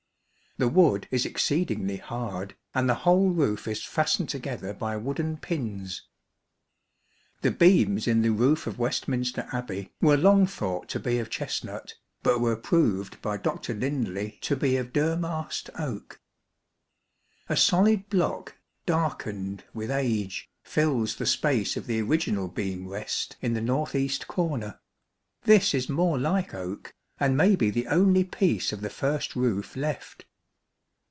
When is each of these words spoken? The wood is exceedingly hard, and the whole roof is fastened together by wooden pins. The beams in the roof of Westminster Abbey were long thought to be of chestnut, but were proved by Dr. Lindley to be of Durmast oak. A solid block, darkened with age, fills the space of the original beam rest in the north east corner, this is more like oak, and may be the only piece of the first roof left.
The 0.57 0.67
wood 0.67 1.07
is 1.11 1.25
exceedingly 1.25 1.95
hard, 1.97 2.55
and 2.75 2.87
the 2.89 2.93
whole 2.93 3.29
roof 3.31 3.67
is 3.69 3.85
fastened 3.85 4.27
together 4.29 4.73
by 4.73 4.95
wooden 4.97 5.37
pins. 5.37 6.03
The 7.41 7.49
beams 7.51 8.05
in 8.05 8.21
the 8.21 8.31
roof 8.33 8.67
of 8.67 8.77
Westminster 8.77 9.47
Abbey 9.53 9.93
were 10.01 10.17
long 10.17 10.45
thought 10.45 10.89
to 10.89 10.99
be 10.99 11.19
of 11.19 11.29
chestnut, 11.29 11.93
but 12.21 12.41
were 12.41 12.57
proved 12.57 13.19
by 13.21 13.37
Dr. 13.37 13.73
Lindley 13.73 14.37
to 14.41 14.57
be 14.57 14.75
of 14.75 14.91
Durmast 14.91 15.69
oak. 15.79 16.19
A 17.47 17.55
solid 17.55 18.09
block, 18.09 18.57
darkened 18.85 19.63
with 19.73 19.89
age, 19.89 20.49
fills 20.63 21.15
the 21.15 21.25
space 21.25 21.75
of 21.77 21.87
the 21.87 22.01
original 22.01 22.49
beam 22.49 22.87
rest 22.89 23.37
in 23.41 23.53
the 23.53 23.61
north 23.61 23.95
east 23.95 24.27
corner, 24.27 24.79
this 25.43 25.73
is 25.73 25.87
more 25.89 26.19
like 26.19 26.53
oak, 26.53 26.93
and 27.21 27.37
may 27.37 27.55
be 27.55 27.71
the 27.71 27.87
only 27.87 28.25
piece 28.25 28.73
of 28.73 28.81
the 28.81 28.89
first 28.91 29.33
roof 29.37 29.77
left. 29.77 30.25